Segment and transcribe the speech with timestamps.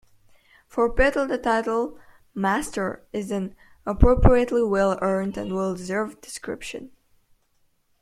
[0.67, 1.99] For Pittel, the title
[2.33, 3.53] "master" is an
[3.85, 6.89] appropriately well-earned and well-deserved description.